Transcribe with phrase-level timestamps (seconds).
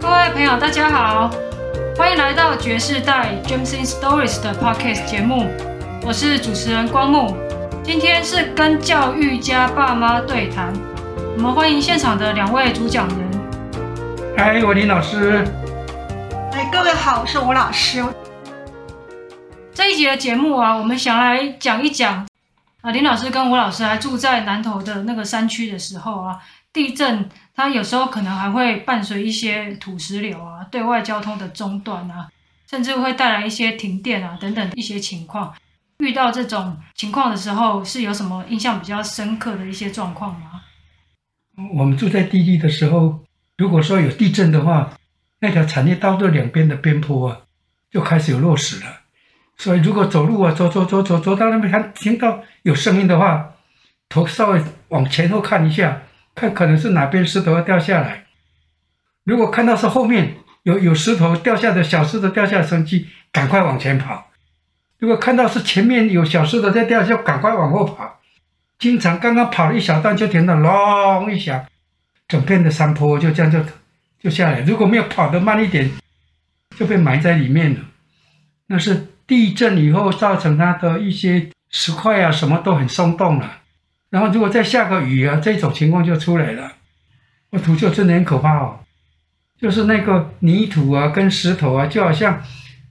[0.00, 1.30] 各位朋友，大家好，
[1.96, 5.50] 欢迎来到爵士代 Gems in Stories 的 Podcast 节目，
[6.02, 7.36] 我是主持人光木。
[7.82, 10.72] 今天是跟教育家爸妈对谈，
[11.36, 13.18] 我们欢迎现场的两位主讲人。
[14.36, 15.44] 嗨，我林老师。
[16.52, 18.02] 哎，各位好，我是吴老师。
[19.72, 22.26] 这一集的节目啊，我们想来讲一讲
[22.84, 26.38] 啊，林老师跟吴老师还住在南投的那个山区的时候啊，
[26.70, 32.28] 地震它有时候可能还会伴随一些土石流啊，对外交通的中断啊，
[32.68, 35.54] 甚至会带来一些停电啊等等一些情况。
[36.00, 40.60] 遇到这种情况的时候，是有什么印象比较深刻的一些状况吗？
[41.72, 43.18] 我们住在地利的时候，
[43.56, 44.92] 如果说有地震的话，
[45.40, 47.38] 那条产业道的两边的边坡啊，
[47.90, 49.00] 就开始有落石了。
[49.56, 53.54] 所以如果走路啊，走走走走走到那边，还听到有声音的话，
[54.08, 56.02] 头稍微往前后看一下，
[56.34, 58.24] 看可能是哪边石头要掉下来。
[59.24, 64.30] 如果看到是后面有有石头掉下的小石头掉下的声迹，赶快往前跑。
[64.98, 68.20] 如果看到是前面有小石头在掉，就赶快往后跑。
[68.78, 71.66] 经常刚刚跑了一小段，就听到隆一响，
[72.26, 73.60] 整片的山坡就这样就
[74.18, 74.60] 就下来。
[74.60, 75.90] 如果没有跑得慢一点，
[76.76, 77.80] 就被埋在里面了。
[78.68, 83.58] 那是地震以后造成它的一些石块啊，什么都很松动了。
[84.10, 86.70] 然后如果再下个雨啊，这种情况就出来了。
[87.50, 88.78] 我土就真的很可怕哦，
[89.60, 92.40] 就是那个泥土啊跟石头啊，就好像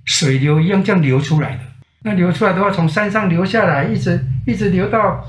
[0.03, 1.59] 水流一样这样流出来的。
[2.01, 5.25] 那流出来的话，从山上流下来，一直一直流到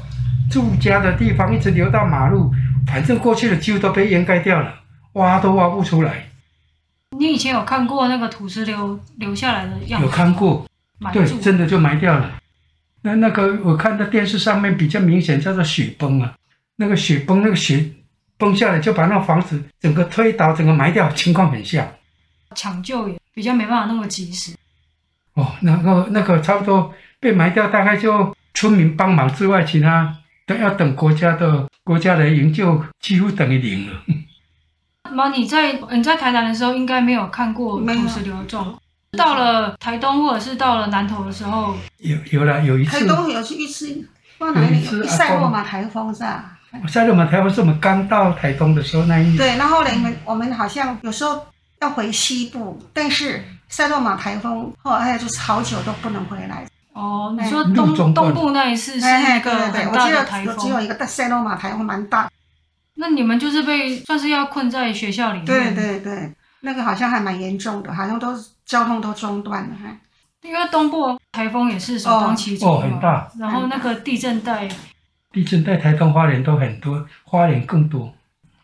[0.51, 2.53] 住家的地方，一直流到马路，
[2.89, 4.75] 反正过去的几乎都被掩盖掉了，
[5.13, 6.27] 挖都挖不出来。
[7.17, 10.07] 你以前有看过那个土石流流下来的样子？
[10.07, 10.67] 有看过，
[11.13, 12.33] 对，真的就埋掉了。
[13.07, 16.35] 那那个我看到电视上面比较明显，叫做雪崩啊，
[16.77, 17.85] 那个雪崩，那个雪
[18.39, 21.87] 崩下来就把那房子整个推倒，整个埋掉，情况很像。
[22.55, 24.55] 抢救也比较没办法那么及时。
[25.35, 30.17] 哦，那个那个差不多被埋掉，大概就村民帮忙之外，其他
[30.47, 34.01] 都要等国家的国家来营救，几乎等于零了。
[35.11, 38.81] 妈，你在你在台南的时候，应该没有看过土石流的状况。
[39.15, 43.01] 到了台东或者是到了南投的时候，有有了有一次。
[43.01, 44.07] 台东有去一次，
[44.39, 45.07] 到哪里？
[45.07, 46.59] 赛洛马台风是吧？
[46.89, 49.37] 赛洛马台风是我们刚到台东的时候那一年。
[49.37, 51.47] 对，然后呢，我们我们好像有时候
[51.81, 53.43] 要回西部，但是。
[53.67, 56.65] 赛洛马台风后来就是好久都不能回来。
[56.93, 62.31] 哦，你说东东部那一次是那个很大的台风，只有一个赛洛马台风蛮大。
[62.95, 65.47] 那你们就是被算是要困在学校里面？
[65.47, 66.33] 对对对，
[66.65, 69.77] 那个好像还蛮严重的，好像都交通都中断了。
[70.43, 73.31] 因为东部台风也是首当其冲哦，很大。
[73.39, 74.69] 然后那个地震带，
[75.33, 78.13] 地震带台东花莲都很多，花莲更多。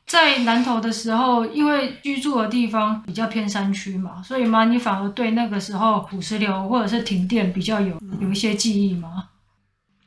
[0.06, 9.28] 在南投的时候，因为居住的地方比较偏山区嘛，所以嘛，你反而对那个时候土石流或者是停电比较有有一些记忆吗？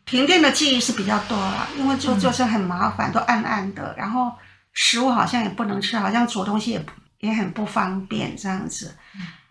[0.05, 4.31] 停电的记忆是比较多啦，因为就就是很麻烦，都暗暗的，然后
[4.73, 6.85] 食物好像也不能吃，好像煮东西也
[7.23, 8.95] 也很不方便这样子。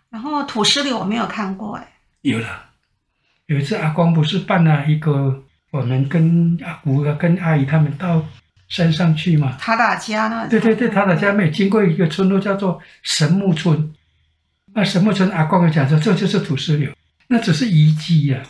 [0.09, 1.87] 然后土石流我没有看过哎，
[2.21, 2.47] 有了，
[3.47, 8.23] 有一次阿光不是办了一个，我们跟阿姑跟阿姨他们到。
[8.69, 9.55] 山上去嘛？
[9.59, 10.47] 塔塔家那？
[10.47, 13.93] 对对对，塔塔家没经过一个村落叫做神木村。
[14.73, 16.91] 那神木村阿光讲说，这就是土石流，
[17.27, 18.41] 那只是遗迹呀。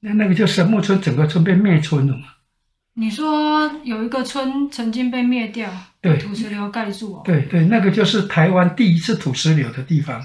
[0.00, 2.24] 那那个叫神木村，整个村被灭村了嘛？
[3.00, 5.70] 你说有一个村曾经被灭掉，
[6.02, 7.22] 对，土石流盖住哦。
[7.24, 10.22] 对对，那个就是台湾第一次土石流的地方。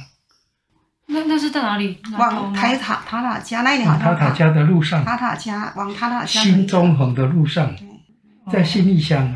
[1.05, 1.97] 那那是在哪里？
[2.19, 4.01] 往台塔塔塔加那里好像。
[4.01, 5.05] 塔塔加的路上。
[5.05, 6.41] 塔塔加往塔塔加。
[6.41, 7.73] 新中横的路上。
[8.51, 9.33] 在新义乡，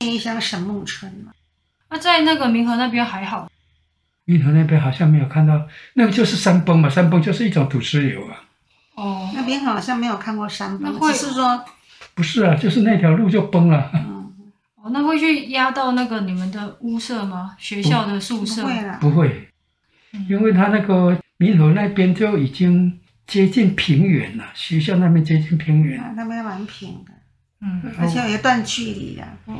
[0.00, 1.32] 新义乡神木村嘛。
[1.90, 3.50] 那、啊、在那个民和那边还好。
[4.24, 5.60] 民和那边好像没有看到，
[5.92, 8.40] 那个就是山崩嘛，山崩就是一种土石流啊。
[8.94, 11.62] 哦，那边好像没有看过山崩，只是说。
[12.18, 13.92] 不是啊，就是那条路就崩了。
[13.94, 14.32] 嗯，
[14.74, 17.54] 哦，那会去压到那个你们的屋舍吗？
[17.58, 18.62] 学校的宿舍？
[18.62, 19.48] 不会啦，不会，
[20.28, 26.02] 因为他那个民和那边就已经接近平原了，学校那边接近平原。
[26.16, 27.12] 那边蛮平的。
[27.60, 29.28] 嗯，而且有一段距离呀。
[29.46, 29.56] 嗯，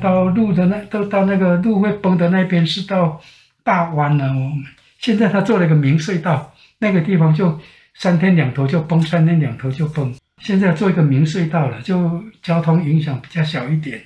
[0.00, 3.20] 到路的那都到那个路会崩的那边是到
[3.64, 4.26] 大湾了。
[4.28, 4.64] 我们
[5.00, 7.58] 现在他做了一个明隧道，那个地方就
[7.94, 10.14] 三天两头就崩，三天两头就崩。
[10.38, 14.02] 现在做一个明隧道了，就交通影响比较小一点。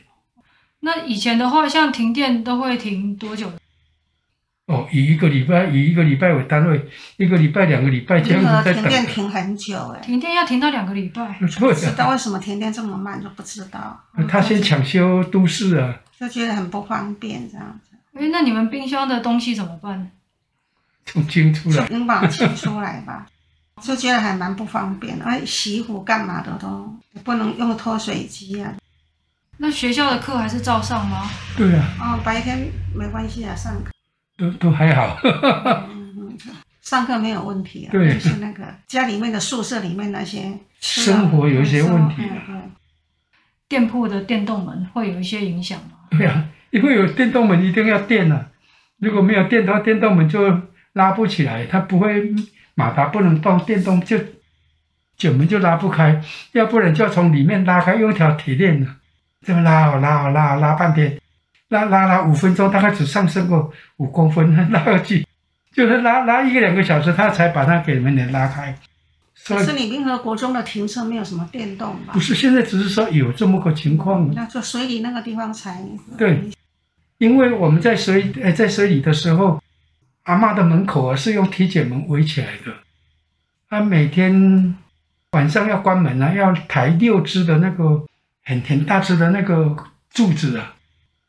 [0.81, 3.51] 那以前的话，像停电都会停多久？
[4.67, 8.83] 哦，以一个礼拜以一个礼拜为单位，一个礼拜两个礼拜这样子在等。
[8.83, 11.37] 停电停很久哎，停电要停到两个礼拜。
[11.41, 14.01] 不知道为什么停电这么慢，就不知道。
[14.29, 17.97] 他先抢修都市啊，就觉得很不方便这样子。
[18.15, 20.11] 哎，那你们冰箱的东西怎么办？
[21.05, 23.27] 从清出来，能把它清出来吧？
[23.83, 26.95] 就觉得还蛮不方便的，哎，洗衣服干嘛的都
[27.25, 28.73] 不能用脱水机啊。
[29.59, 31.29] 那学校的课还是照上吗？
[31.57, 31.85] 对啊。
[32.01, 33.91] 哦，白天没关系啊，上课
[34.39, 35.19] 都都还好。
[35.25, 36.39] 嗯嗯，
[36.81, 37.93] 上课没有问题啊。
[37.93, 38.15] 对。
[38.15, 42.17] 就是那个家里面的宿舍里面那些生活有一些问题。
[42.17, 42.57] 对。
[43.69, 45.99] 店铺的电动门会有一些影响吗？
[46.11, 48.47] 对啊，因为有电动门一定要电啊，
[48.99, 50.61] 如果没有电的话，电动门就
[50.95, 52.33] 拉不起来，它不会。
[52.75, 54.19] 马达不能动，电动就
[55.17, 56.21] 卷门就拉不开，
[56.53, 58.97] 要不然就要从里面拉开，用一条铁链呢，
[59.45, 61.21] 这么拉哦拉哦拉拉半天，
[61.69, 65.27] 拉拉拉五分钟，大概只上升过五公分， 拉过去，
[65.73, 68.77] 就是拉拉一个两个小时，他才把它给门给拉开。
[69.45, 72.15] 可是你冰河国中的停车没有什么电动吧？
[72.15, 74.33] 不是，现在只是说有这么个情况。
[74.35, 75.85] 那就水里那个地方才
[76.17, 76.41] 对，
[77.19, 79.61] 因为我们在水呃在水里的时候。
[80.25, 82.73] 阿嬷的门口啊，是用铁卷门围起来的。
[83.69, 84.77] 他每天
[85.33, 88.07] 晚上要关门啊，要抬六只的那个
[88.45, 89.77] 很很大只的那个
[90.11, 90.77] 柱子啊，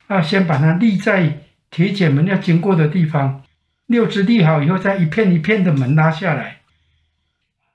[0.10, 1.40] 要先把它立在
[1.72, 3.42] 铁卷门要经过的地方。
[3.88, 6.60] 六只立好以后，再一片一片的门拉下来。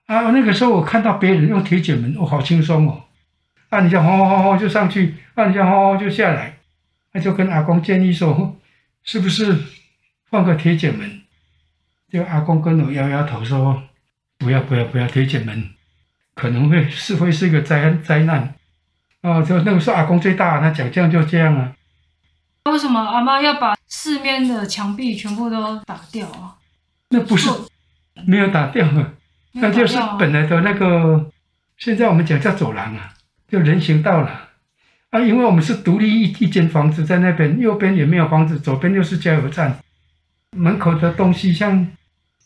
[0.06, 3.04] 啊，那个时候我看到别人用铁卷门，哦，好轻松哦。
[3.68, 6.56] 啊，你就轰轰轰轰就上去，啊，你就轰轰就下来。
[7.12, 8.56] 那就跟阿公建议说，
[9.02, 9.56] 是不是？
[10.30, 11.22] 放个铁卷门，
[12.10, 13.82] 就阿公跟我摇摇头说
[14.38, 15.70] ：“不要不要不要铁卷门，
[16.34, 18.54] 可能会是会是一个灾灾难。”
[19.22, 21.72] 哦，就那个时候阿公最大，他讲这样就这样啊。
[22.70, 26.54] 为什么阿妈要把四面的墙壁全部都打掉啊？
[27.08, 27.50] 那不是
[28.26, 29.12] 没有打掉啊，
[29.52, 31.30] 那就是本来的那个，
[31.78, 33.14] 现在我们讲叫走廊啊，
[33.48, 34.48] 就人行道了
[35.10, 35.20] 啊。
[35.20, 39.80] 因为我们是独立一一间房子在那边，右边也没有房子，左边又是加油站。
[40.56, 41.86] 门口的东西像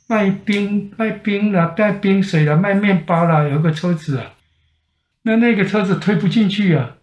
[0.08, 4.32] 卖冰、卖冰了、带冰水了、卖面包了，有个车子啊，
[5.22, 6.96] 那那个车子推不进去啊，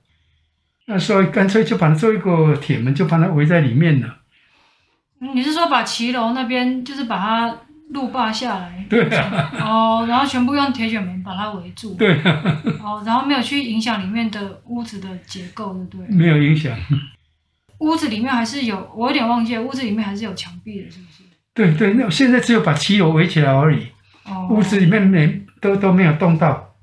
[0.86, 4.18] 那所以干脆就把它做一个铁门，就把它围在里面了。
[5.34, 7.58] 你是说把骑楼那边就是把它
[7.90, 8.86] 路霸下来？
[8.90, 9.52] 对啊。
[9.60, 11.96] 哦，然后全部用铁卷门把它围住。
[11.96, 12.62] 对啊。
[12.82, 16.16] 哦，然后没有去影响里面的屋子的结构，对不对？
[16.16, 16.78] 没有影响。
[17.80, 21.24] 屋子里面还是有，我有点忘记了，屋子里面还是有墙壁的，是不是？
[21.54, 23.88] 对对，那现在只有把骑楼围起来而已。
[24.26, 24.48] 哦。
[24.52, 26.76] 屋子里面没都都没有动到。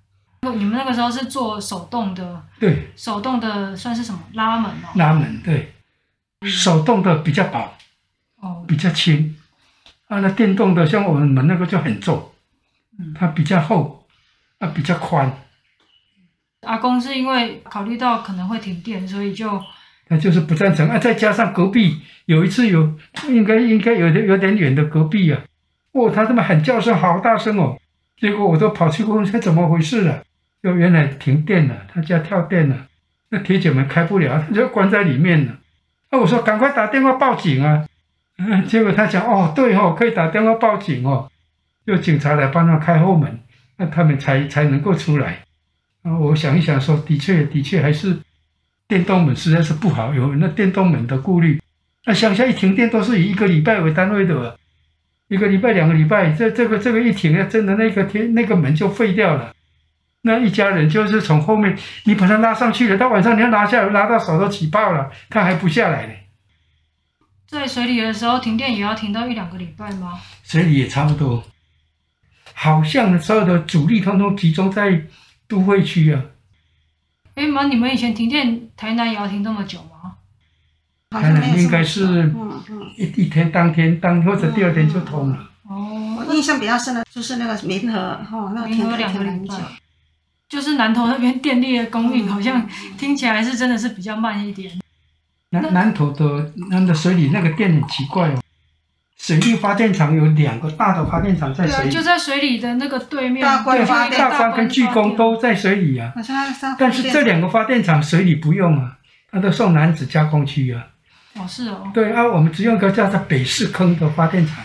[0.42, 2.42] 你们那个时候是做手动的？
[2.58, 2.90] 对。
[2.96, 4.20] 手动的算是什么？
[4.34, 4.88] 拉门哦。
[4.96, 5.72] 拉门对。
[6.42, 7.74] 手动的比较薄。
[8.40, 8.64] 哦。
[8.66, 9.36] 比较轻。
[10.08, 12.32] 啊，那电动的像我们门那个就很重。
[12.98, 13.14] 嗯。
[13.14, 14.06] 它比较厚，
[14.58, 15.30] 啊，比较宽。
[16.62, 19.62] 阿公是因为考虑到可能会停电，所以就。
[20.08, 20.98] 他就是不赞成啊！
[20.98, 22.94] 再加上隔壁有一次有，
[23.28, 25.42] 应该应该有点有点远的隔壁啊，
[25.90, 27.76] 哦，他这么喊叫声好大声哦，
[28.16, 30.22] 结果我都跑去问他怎么回事了，
[30.62, 32.86] 就原来停电了，他家跳电了，
[33.30, 35.58] 那铁卷门开不了，他就关在里面了。
[36.12, 37.84] 那我说赶快打电话报警啊！
[38.38, 41.28] 嗯，结果他讲哦，对哦，可以打电话报警哦，
[41.86, 43.40] 有警察来帮他开后门，
[43.78, 45.40] 那他们才才能够出来。
[46.04, 48.16] 啊，我想一想说，的确的确还是。
[48.88, 51.60] 电动门实在是不好，有那电动门的顾虑。
[52.04, 54.56] 那乡下一停电都是以一个礼拜为单位的，
[55.28, 59.52] 一个礼拜、两个礼拜，这这个这个一停，真的那个天那个门就废掉了。
[60.22, 66.12] 那一家人就是从后面你把它拉上去了，到晚上你要拿下来，拉到手都起泡了，它还不下来呢。
[67.48, 70.20] 在水里的时候停电也要停到一两个礼拜吗？
[70.44, 71.44] 水里也差不多，
[72.54, 75.02] 好像所有的主力通通集中在
[75.48, 76.22] 都会区啊。
[77.36, 80.14] 哎妈，你们以前停电，台南也要停这么久吗？
[81.10, 82.32] 台南应该是
[82.96, 85.50] 一一天当天当或者第二天就通了。
[85.68, 87.98] 哦，我印象比较深的就是那个民和，
[88.32, 89.54] 哦，那个停了两个礼拜。
[90.48, 92.66] 就是南投那边电力的供应好像
[92.96, 94.72] 听起来是真的是比较慢一点。
[95.50, 98.40] 南南投的那的水里那个电很奇怪哦。
[99.18, 103.44] 水力发电厂有两个大的发电厂在水里，就在水里的那个对面。
[103.44, 106.12] 大关发电，大关跟巨工都在水里啊。
[106.78, 108.98] 但是这两个发电厂水里不用啊，
[109.30, 110.86] 它都送男子加工区啊。
[111.34, 111.90] 哦，是哦。
[111.94, 114.64] 对啊，我们只用一个叫做北市坑的发电厂，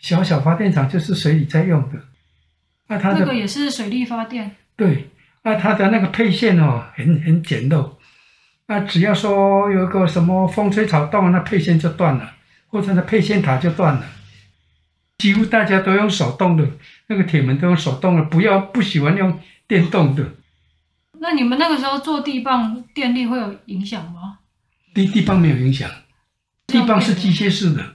[0.00, 1.98] 小小发电厂就是水里在用的。
[2.88, 4.56] 那它的那个也是水力发电。
[4.76, 5.10] 对，
[5.44, 7.92] 那它的那个配线哦，很很简陋。
[8.66, 12.32] 那只要说有个什么风吹草动，那配线就断了。
[12.68, 14.06] 或者那配线塔就断了。
[15.18, 16.64] 几乎大家都用手动的，
[17.08, 20.24] 那个铁门都用手动的，不要不喜欢用电动的。
[21.20, 24.38] 那你们那个时候做地磅电力会有影响吗？
[24.94, 25.90] 地地磅没有影响，
[26.68, 27.94] 地磅是机械式的。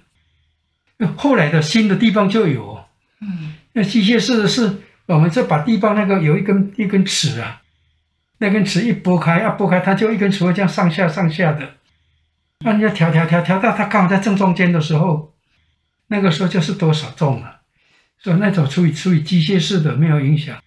[1.15, 2.83] 后来的新的地磅就有，
[3.21, 7.61] 嗯，那机械式的是，我们就把地磅那个有一根一根尺啊，
[8.37, 11.75] 那根尺一拨开，要拨开，它就一根尺会这样上下上下的，
[12.63, 15.33] 那你要调调调调到它刚好在正中间的时候，
[16.07, 17.61] 那个时候就是多少重了，
[18.19, 20.57] 所以那种处于处于机械式的没有影响。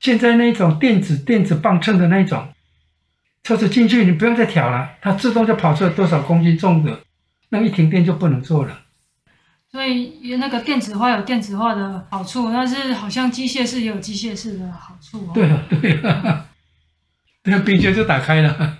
[0.00, 2.48] 现在那种电子电子磅秤的那种，
[3.44, 7.00] 车子进去你不用再调了，它自动就跑出来多少公斤重的，
[7.50, 8.80] 那一停电就不能做了。
[9.70, 15.30] 所以那个电子化有电子化的好处，但是好像机械式也有机械式的好处哦。
[15.32, 16.46] 对啊，对啊，
[17.44, 18.78] 那冰箱就打开了，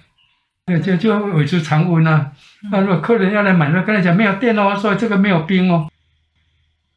[0.82, 2.30] 就就维持常温啊。
[2.70, 5.88] 那如果客人要来买，那跟他讲没有电哦，所以这个没有冰哦。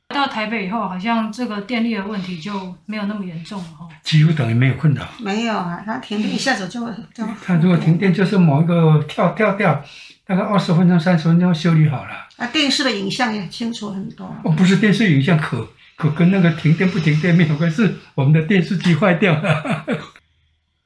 [0.10, 3.88] 到台北以后，好像这个电力的问题就没有那么严重了哈。
[4.03, 5.03] 几乎等于没有困扰。
[5.19, 6.79] 没有啊，它停电一下子就
[7.12, 7.27] 就。
[7.43, 9.84] 它如果停电，就是某一个跳跳掉，
[10.27, 12.12] 大概二十分钟、三十分钟修理好了。
[12.38, 14.25] 啊，电视的影像也清楚很多。
[14.43, 19.86] 哦，不是电视影像可，可可跟那个停电不停电没有关系，是我们的电视机坏掉了。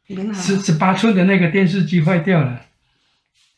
[0.34, 2.60] 十十八寸的那个电视机坏掉了，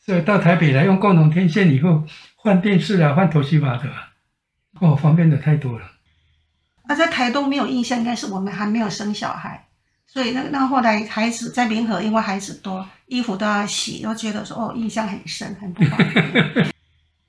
[0.04, 2.04] 所以到台北来用共同天线以后
[2.34, 3.88] 换电视啊，换头西吧的。
[4.80, 5.84] 哦，方便的太多了。
[6.88, 9.66] 啊，在台东没有印象，应该是我们还没有生小孩，
[10.06, 16.66] 所以那那后来孩子在民和，因为孩子多，衣服都要洗，都觉得说哦，印象很深，很不方便。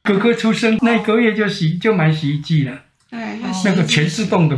[0.01, 2.81] 哥哥出生那个月就洗，就买洗衣机了。
[3.11, 3.19] 对，
[3.65, 4.57] 那个全自动的。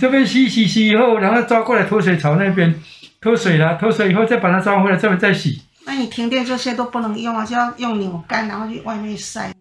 [0.00, 2.74] 这边洗洗洗以后，然后抓过来脱水槽那边
[3.20, 5.60] 脱水了，脱水以后再把它抓回来，这边再洗。
[5.90, 9.52] 那你停电这些都不能用啊，就要用扭干，然后去外面晒。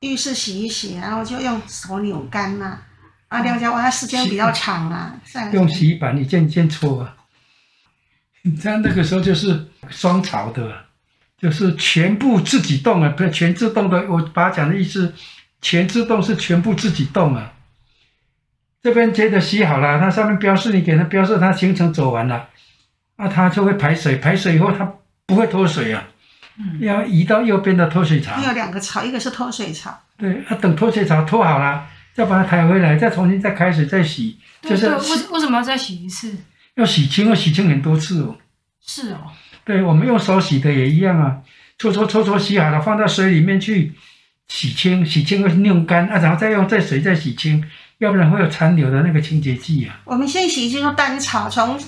[0.00, 2.80] 浴室洗一洗，然后就用手扭干嘛。
[3.28, 5.14] 啊，这样讲，它时间比较长啊。
[5.52, 7.14] 用洗衣板一件一件搓啊。
[8.60, 10.74] 这样那个时候就是双槽的，
[11.38, 14.10] 就是全部自己动啊，不是全自动的。
[14.10, 15.14] 我把它讲的意思，
[15.62, 17.52] 全自动是全部自己动啊。
[18.82, 22.48] 这边接着洗好了，它上面标示，你给它标示，它行程走完了，
[23.14, 24.92] 啊，它就会排水，排水以后它
[25.30, 26.02] 不会脱水啊。
[26.80, 28.38] 要移到右边的脱水槽。
[28.44, 29.98] 有两个槽，一个是脱水槽。
[30.18, 34.36] 对，要等脱水槽脱好了，再把它抬回来，再重新再开水再洗。
[34.60, 34.96] 就是为
[35.30, 36.36] 为什么要再洗一次？
[36.74, 38.36] 要洗清，要洗清很多次哦。
[38.84, 39.18] 是哦。
[39.64, 41.38] 对，我们用手洗的也一样啊，
[41.78, 43.92] 搓搓搓搓洗好了，放到水里面去
[44.48, 47.64] 洗清，洗清后弄干啊，然后再用再水再洗清，
[47.98, 50.00] 要不然会有残留的那个清洁剂啊。
[50.04, 51.78] 我们现在洗衣机用单槽，从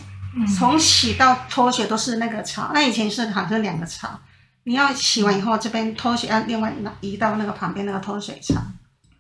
[0.57, 4.19] 从洗到脱水都是那个槽，那以前是好像两个槽。
[4.65, 8.55] 你要洗完以后，这边脱水，要另外拿移到那个旁边那个脱水槽。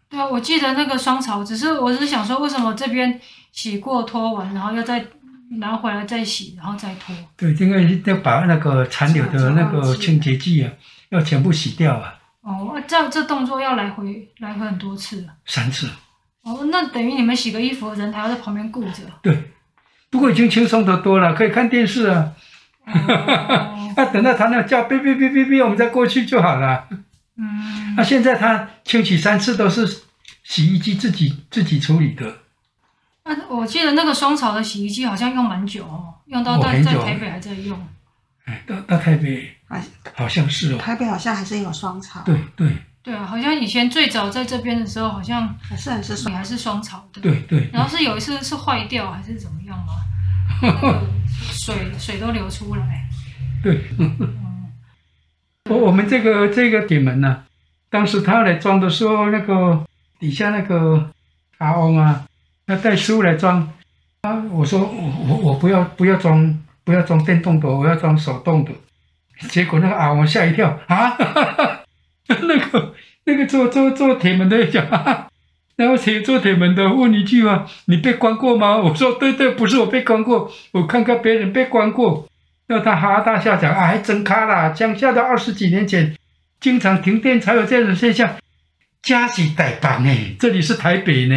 [0.09, 5.04] 对啊，我记得那个双槽，只是我是想说，为什么这边洗过脱完，然后要再
[5.59, 7.14] 拿回来再洗，然后再脱？
[7.37, 10.71] 对，因为要把那个残留的那个清洁剂啊，
[11.11, 12.14] 要全部洗掉啊。
[12.42, 15.26] 哦，这样这动作要来回来回很多次。
[15.47, 15.88] 三次。
[16.42, 19.02] 哦，那等于你们洗个衣服，人还要在旁边顾着。
[19.23, 19.52] 对，
[20.12, 22.35] 不过已经轻松得多了，可以看电视啊。
[22.85, 23.16] 哈哈
[23.49, 26.87] 哈，那 等到他那叫哔哔哔哔哔，我们再过去就好了。
[27.37, 29.87] 嗯，那现在他清洗三次都是
[30.45, 32.38] 洗衣机自己自己处理的。
[33.25, 37.81] 那我记得那个双槽的洗衣机好像用蛮久哦，用到在在台北还在用。
[38.45, 39.57] 哎，到到台北，
[40.14, 40.78] 好像是哦。
[40.78, 42.21] 台北好像还是有双槽。
[42.26, 42.76] 对对。
[43.03, 47.21] 对啊，好像以前最早在这边的时候，好像还是还是你还是双槽的。
[47.21, 47.69] 对对。
[47.73, 49.93] 然后是有一次是坏掉还是怎么样吗？
[51.51, 53.09] 水水都流出来，
[53.63, 53.81] 对，
[55.69, 57.45] 我我们这个这个铁门呢、啊，
[57.91, 59.85] 当时他来装的时候，那个
[60.21, 61.11] 底下那个
[61.59, 62.25] 阿翁啊，
[62.67, 63.73] 他带师傅来装，
[64.21, 68.71] 啊，我说我我我不要不要装不要装电动的，我要装手动的，
[69.49, 71.17] 结果那个阿翁吓一跳啊，
[72.29, 72.92] 那个
[73.25, 74.87] 那个做做做铁门的讲。
[75.75, 82.29] 然后铁做铁门的问一句话：“你被关过吗？”我说：“对对，不是我被关过，我看看别人被关过。”
[82.69, 84.73] 然后他哈哈大笑讲：“啊，还真卡啦！
[84.75, 86.14] 乡下的二十几年前，
[86.61, 88.37] 经常停电才有这种现象。
[89.02, 91.35] 家是台北呢，这里是台北呢，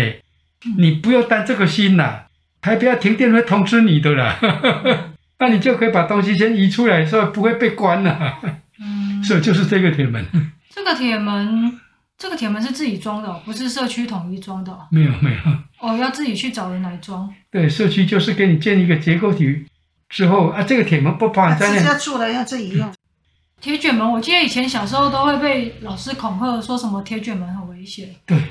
[0.78, 2.28] 你不要担这个心啦。
[2.62, 4.38] 台北要停电会通知你的啦，
[5.40, 8.38] 那你就可以把东西先移出来，所以不会被关了。
[8.80, 10.26] 嗯， 所以就是这个铁门。
[10.76, 11.80] 这个铁门。
[12.18, 14.72] 这个铁门是自己装的，不是社区统一装的。
[14.90, 15.38] 没有没有。
[15.82, 17.30] 哦，要自己去找人来装。
[17.52, 19.66] 对，社区就是给你建一个结构体
[20.08, 21.80] 之后啊，这个铁门不包含在内。
[21.80, 22.90] 直接住了要自己用。
[23.60, 28.16] 铁卷门，我记得以前小时候都会被老师恐吓，说什么铁卷门很危险。
[28.26, 28.42] 对，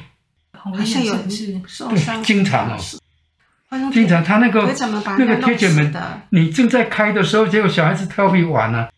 [0.53, 2.23] 很危险，有是受伤。
[2.23, 4.71] 经常哦，经常他那个
[5.19, 5.91] 那个铁卷门，
[6.29, 8.91] 你正在开的时候，结果小孩子调皮玩了。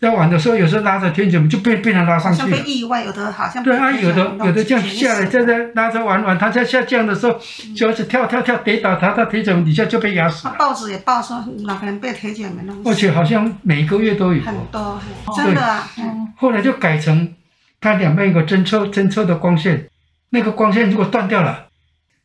[0.00, 2.48] 在玩的时候，有时候拉着铁卷门就被被人拉上去了。
[2.48, 7.36] 像被意外，有的好像对啊，有的有的这样下来，在在拉着玩玩，他在下降的时候，
[7.74, 10.54] 小孩子跳跳跳跌倒，他到铁卷门底下就被压死了。
[10.56, 12.88] 报纸也报说哪个人被铁卷门弄死。
[12.88, 14.40] 而且好像每个月都有。
[14.44, 15.00] 很多，
[15.36, 15.90] 真的啊。
[16.36, 17.34] 后来就改成，
[17.80, 19.88] 它两边有个侦测侦测的光线，
[20.30, 21.66] 那个光线如果断掉了，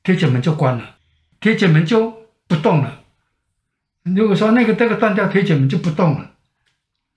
[0.04, 0.84] 铁卷门就关了，
[1.42, 2.14] 铁卷门就
[2.48, 3.00] 不动了。
[4.04, 6.30] 如果说那个这个断掉，铁卷门就不动了。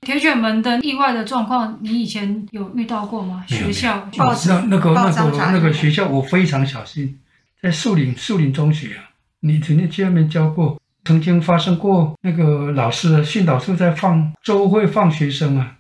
[0.07, 3.45] 铁卷门的意外的状况，你以前有遇到过吗？
[3.49, 7.19] 学校报纸那那个那个那个学校，我非常小心，
[7.61, 9.03] 在树林树林中学啊，
[9.41, 15.75] 你曾经去那边教过，曾经发生过那个老师训导处在放周会放学生啊，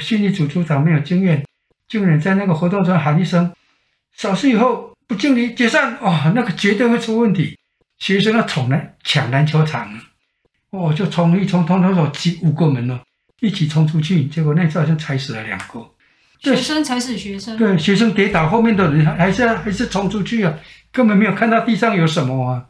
[0.00, 1.44] 训练组组长没有经验，
[1.88, 3.52] 竟然在那个活动中喊一声
[4.14, 7.58] “扫视以后不敬礼解散”，哇，那个绝对会出问题，
[7.98, 9.92] 学生要冲来抢篮球场，
[10.70, 13.00] 哦，就冲一冲，通通走几五个门了。
[13.44, 15.86] 一起冲出去，结果那次好像踩死了两个。
[16.40, 17.56] 学生踩死学生。
[17.56, 20.54] 对，学生跌倒，后面的人还是还是冲出去啊，
[20.90, 22.66] 根本没有看到地上有什么啊。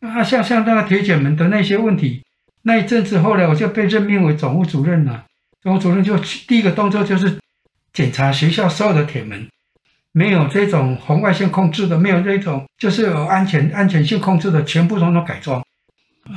[0.00, 2.22] 啊，像像那个铁卷门的那些问题，
[2.62, 5.24] 那一阵子后来我就被任命为总务主任了。
[5.62, 7.38] 总务主任就第一个动作就是
[7.92, 9.48] 检查学校所有的铁门，
[10.12, 15.64] 没有这种红外线控制的，没有这种就是有安全安全性控制的，全部统统改装。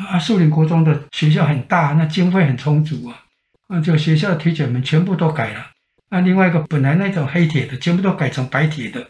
[0.09, 3.25] 啊，树林国中的学校很大，那经费很充足啊。
[3.69, 5.67] 啊，就学校的铁卷门全部都改了。
[6.09, 9.07] 那另外一个本来那种黑铁的，全部都改成白铁的，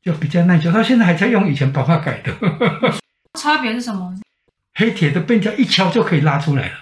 [0.00, 0.72] 就比较耐久。
[0.72, 2.32] 他现在还在用以前把它改的。
[3.38, 4.14] 差别是什么？
[4.74, 6.74] 黑铁的被人家一敲就可以拉出来了。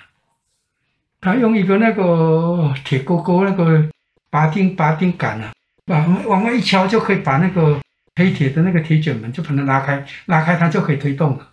[1.21, 3.89] 他用一个那个铁钩钩那个
[4.29, 5.53] 拔钉拔钉杆啊，
[5.87, 7.81] 往往外一敲就可以把那个
[8.17, 11.49] 黑铁的那个铁卷门就把它拉开，拉开它就可以推动了。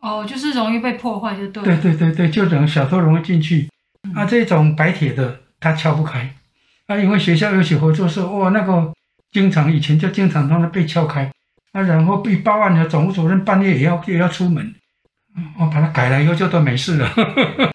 [0.00, 1.64] 哦，就是容易被破坏就对。
[1.64, 3.68] 对对对对，就等小偷容易进去。
[4.14, 6.34] 啊，这种白铁的它敲不开，
[6.86, 8.92] 啊，因为学校有些合作社，哇，那个
[9.30, 11.30] 经常以前就经常让它被撬开，
[11.72, 14.74] 啊，然后被报案的总务主任半夜也要也要出门，
[15.58, 17.12] 我把它改了以后就都没事了。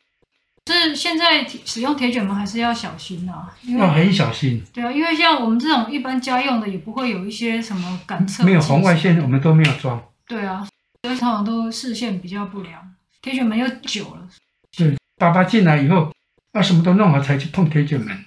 [0.68, 3.54] 是现在使用铁卷门还是要小心啊？
[3.78, 4.64] 要很小心。
[4.74, 10.04] 对啊，因为像我们这种一般家用的也不会有一些什么感测，没有红外线，我们都没有装。
[10.28, 10.68] 对啊，
[11.04, 12.82] 所以通常都视线比较不良，
[13.22, 14.28] 铁卷门又久了。
[14.76, 16.12] 对，爸爸进来以后。
[16.56, 18.18] 那什么都弄好才去碰铁卷门，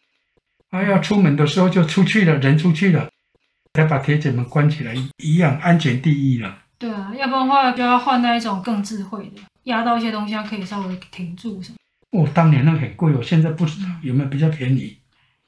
[0.68, 3.08] 啊，要出门的时候就出去了，人出去了，
[3.72, 6.58] 才把铁卷门关起来，一样安全第一了。
[6.78, 11.76] 对啊，要不然的话就要换那一种更智慧的，压到一些东西，它可以稍微停住什么。
[12.10, 14.94] 哦，当年那个很贵，哦现在不知道有没有比较便宜。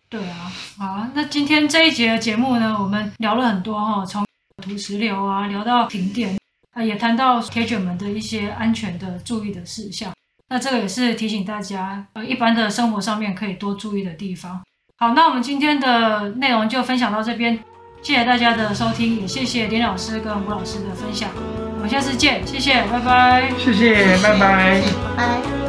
[0.08, 4.24] 对啊，好，那今天这一节的节目呢，我们聊了很多哈，从
[4.62, 6.38] 土石流啊聊到停电，
[6.72, 10.10] 啊，也谈到铁卷门的一些安全的注意的事项。
[10.50, 14.60] 那这个也是提醒大家，呃，一般的生活上面可以多注意的地方。
[14.98, 17.58] 好，那我们今天的内容就分享到这边，
[18.02, 21.30] 谢谢大家的收听，也谢谢林老师跟吴老师的分享。
[21.76, 23.50] 我们下次见，谢谢，拜拜。
[23.58, 24.82] 谢谢，拜拜。
[25.16, 25.60] 拜拜。